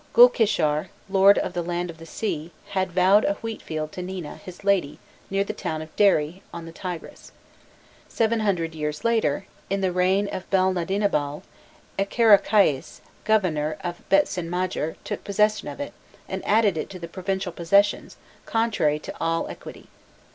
[0.15, 4.37] Gulkishar, Lord of the "land of the sea," had vowed a wheat field to Nina,
[4.37, 4.97] his lady,
[5.29, 7.31] near the town of Deri, on the Tigris.
[8.09, 11.43] Seven hundred years later, in the reign of Belnadinabal,
[11.99, 15.93] Ekarrakais, governor of Bitsinmagir, took possession of it,
[16.27, 18.15] and added it to the provincial possessions,
[18.47, 19.87] contrary to all equity.